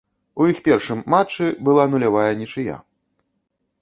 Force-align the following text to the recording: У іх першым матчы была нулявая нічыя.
У 0.43 0.45
іх 0.51 0.61
першым 0.67 1.03
матчы 1.15 1.51
была 1.67 1.83
нулявая 1.93 2.27
нічыя. 2.43 2.75